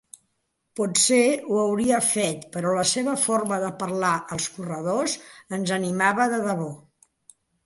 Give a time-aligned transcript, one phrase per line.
[0.77, 5.15] Potser ho hauria fet, però la seva forma de parlar als corredors
[5.59, 6.73] ens animava de debò.